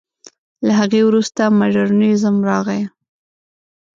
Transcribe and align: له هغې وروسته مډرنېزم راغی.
له 0.65 0.71
هغې 0.79 1.01
وروسته 1.05 1.41
مډرنېزم 1.59 2.35
راغی. 2.49 2.81